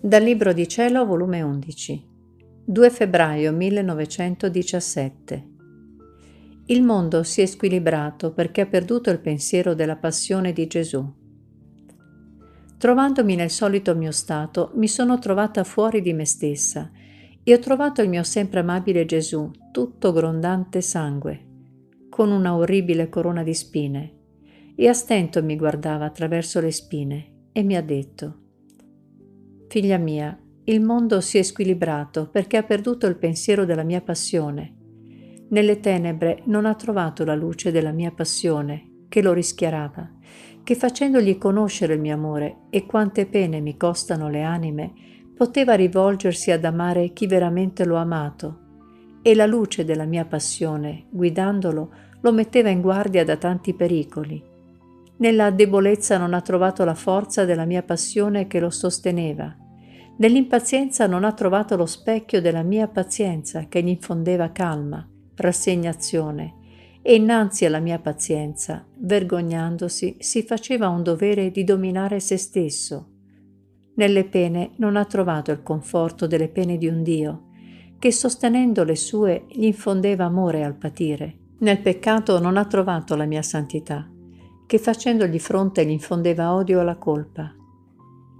Dal 0.00 0.22
Libro 0.22 0.52
di 0.52 0.68
Cielo, 0.68 1.04
volume 1.04 1.42
11, 1.42 2.06
2 2.66 2.90
febbraio 2.90 3.52
1917. 3.52 5.48
Il 6.66 6.84
mondo 6.84 7.24
si 7.24 7.40
è 7.40 7.46
squilibrato 7.46 8.32
perché 8.32 8.60
ha 8.60 8.66
perduto 8.66 9.10
il 9.10 9.18
pensiero 9.18 9.74
della 9.74 9.96
passione 9.96 10.52
di 10.52 10.68
Gesù. 10.68 11.04
Trovandomi 12.78 13.34
nel 13.34 13.50
solito 13.50 13.96
mio 13.96 14.12
stato, 14.12 14.70
mi 14.76 14.86
sono 14.86 15.18
trovata 15.18 15.64
fuori 15.64 16.00
di 16.00 16.12
me 16.12 16.26
stessa 16.26 16.92
e 17.42 17.52
ho 17.52 17.58
trovato 17.58 18.00
il 18.00 18.08
mio 18.08 18.22
sempre 18.22 18.60
amabile 18.60 19.04
Gesù, 19.04 19.50
tutto 19.72 20.12
grondante 20.12 20.80
sangue, 20.80 21.46
con 22.08 22.30
una 22.30 22.54
orribile 22.54 23.08
corona 23.08 23.42
di 23.42 23.52
spine, 23.52 24.14
e 24.76 24.86
a 24.86 24.92
stento 24.92 25.42
mi 25.42 25.56
guardava 25.56 26.04
attraverso 26.04 26.60
le 26.60 26.70
spine 26.70 27.48
e 27.50 27.64
mi 27.64 27.74
ha 27.74 27.82
detto 27.82 28.42
Figlia 29.68 29.98
mia, 29.98 30.34
il 30.64 30.80
mondo 30.80 31.20
si 31.20 31.36
è 31.36 31.42
squilibrato 31.42 32.30
perché 32.30 32.56
ha 32.56 32.62
perduto 32.62 33.06
il 33.06 33.16
pensiero 33.16 33.66
della 33.66 33.82
mia 33.82 34.00
passione. 34.00 34.74
Nelle 35.50 35.78
tenebre 35.80 36.40
non 36.44 36.64
ha 36.64 36.74
trovato 36.74 37.22
la 37.22 37.34
luce 37.34 37.70
della 37.70 37.92
mia 37.92 38.10
passione, 38.10 39.04
che 39.10 39.20
lo 39.20 39.34
rischiarava, 39.34 40.10
che 40.64 40.74
facendogli 40.74 41.36
conoscere 41.36 41.94
il 41.94 42.00
mio 42.00 42.14
amore 42.14 42.60
e 42.70 42.86
quante 42.86 43.26
pene 43.26 43.60
mi 43.60 43.76
costano 43.76 44.30
le 44.30 44.42
anime, 44.42 44.92
poteva 45.36 45.74
rivolgersi 45.74 46.50
ad 46.50 46.64
amare 46.64 47.12
chi 47.12 47.26
veramente 47.26 47.84
l'ho 47.84 47.96
amato. 47.96 48.60
E 49.20 49.34
la 49.34 49.44
luce 49.44 49.84
della 49.84 50.06
mia 50.06 50.24
passione, 50.24 51.08
guidandolo, 51.10 51.92
lo 52.22 52.32
metteva 52.32 52.70
in 52.70 52.80
guardia 52.80 53.22
da 53.22 53.36
tanti 53.36 53.74
pericoli. 53.74 54.42
Nella 55.18 55.50
debolezza 55.50 56.16
non 56.16 56.32
ha 56.32 56.40
trovato 56.40 56.84
la 56.84 56.94
forza 56.94 57.44
della 57.44 57.64
mia 57.64 57.82
passione 57.82 58.46
che 58.46 58.60
lo 58.60 58.70
sosteneva. 58.70 59.54
Nell'impazienza 60.18 61.06
non 61.06 61.24
ha 61.24 61.32
trovato 61.32 61.76
lo 61.76 61.86
specchio 61.86 62.40
della 62.40 62.62
mia 62.62 62.86
pazienza 62.88 63.66
che 63.68 63.82
gli 63.82 63.88
infondeva 63.88 64.52
calma, 64.52 65.08
rassegnazione, 65.34 66.54
e 67.02 67.14
innanzi 67.14 67.64
alla 67.64 67.80
mia 67.80 67.98
pazienza, 67.98 68.84
vergognandosi, 68.96 70.16
si 70.18 70.42
faceva 70.42 70.88
un 70.88 71.02
dovere 71.02 71.50
di 71.50 71.64
dominare 71.64 72.20
se 72.20 72.36
stesso. 72.36 73.10
Nelle 73.94 74.24
pene 74.24 74.72
non 74.76 74.96
ha 74.96 75.04
trovato 75.04 75.50
il 75.50 75.62
conforto 75.62 76.26
delle 76.28 76.48
pene 76.48 76.78
di 76.78 76.86
un 76.86 77.02
Dio, 77.02 77.46
che 77.98 78.12
sostenendo 78.12 78.84
le 78.84 78.94
sue 78.94 79.46
gli 79.48 79.64
infondeva 79.64 80.24
amore 80.24 80.64
al 80.64 80.76
patire. 80.76 81.36
Nel 81.60 81.80
peccato 81.80 82.38
non 82.38 82.56
ha 82.56 82.64
trovato 82.66 83.16
la 83.16 83.24
mia 83.24 83.42
santità, 83.42 84.08
che 84.68 84.78
facendogli 84.78 85.38
fronte 85.38 85.86
gli 85.86 85.90
infondeva 85.90 86.52
odio 86.52 86.80
alla 86.80 86.98
colpa. 86.98 87.50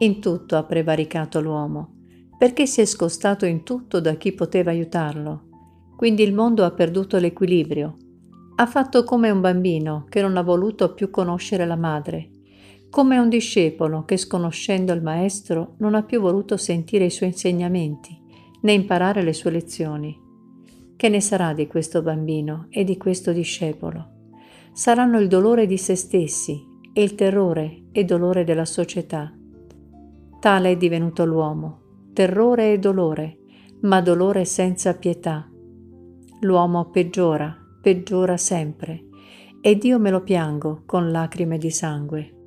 In 0.00 0.20
tutto 0.20 0.56
ha 0.58 0.64
prevaricato 0.64 1.40
l'uomo, 1.40 1.94
perché 2.36 2.66
si 2.66 2.82
è 2.82 2.84
scostato 2.84 3.46
in 3.46 3.62
tutto 3.62 4.00
da 4.00 4.12
chi 4.16 4.32
poteva 4.32 4.70
aiutarlo. 4.70 5.44
Quindi 5.96 6.22
il 6.22 6.34
mondo 6.34 6.66
ha 6.66 6.72
perduto 6.72 7.16
l'equilibrio. 7.16 7.96
Ha 8.56 8.66
fatto 8.66 9.02
come 9.02 9.30
un 9.30 9.40
bambino 9.40 10.04
che 10.10 10.20
non 10.20 10.36
ha 10.36 10.42
voluto 10.42 10.92
più 10.92 11.08
conoscere 11.08 11.64
la 11.64 11.76
madre, 11.76 12.28
come 12.90 13.16
un 13.16 13.30
discepolo 13.30 14.04
che 14.04 14.18
sconoscendo 14.18 14.92
il 14.92 15.00
maestro 15.00 15.76
non 15.78 15.94
ha 15.94 16.02
più 16.02 16.20
voluto 16.20 16.58
sentire 16.58 17.06
i 17.06 17.10
suoi 17.10 17.30
insegnamenti 17.30 18.18
né 18.60 18.72
imparare 18.72 19.22
le 19.22 19.32
sue 19.32 19.52
lezioni. 19.52 20.14
Che 20.96 21.08
ne 21.08 21.20
sarà 21.22 21.54
di 21.54 21.66
questo 21.66 22.02
bambino 22.02 22.66
e 22.68 22.84
di 22.84 22.98
questo 22.98 23.32
discepolo? 23.32 24.19
Saranno 24.72 25.18
il 25.18 25.28
dolore 25.28 25.66
di 25.66 25.76
se 25.76 25.94
stessi 25.94 26.66
e 26.92 27.02
il 27.02 27.14
terrore 27.14 27.84
e 27.92 28.04
dolore 28.04 28.44
della 28.44 28.64
società. 28.64 29.32
Tale 30.40 30.70
è 30.70 30.76
divenuto 30.76 31.24
l'uomo, 31.24 31.80
terrore 32.12 32.72
e 32.72 32.78
dolore, 32.78 33.38
ma 33.82 34.00
dolore 34.00 34.44
senza 34.44 34.94
pietà. 34.94 35.48
L'uomo 36.40 36.90
peggiora, 36.90 37.54
peggiora 37.80 38.36
sempre, 38.36 39.04
ed 39.60 39.84
io 39.84 39.98
me 39.98 40.10
lo 40.10 40.22
piango 40.22 40.82
con 40.86 41.10
lacrime 41.10 41.58
di 41.58 41.70
sangue. 41.70 42.39